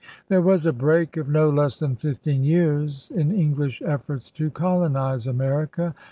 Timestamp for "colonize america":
4.49-5.93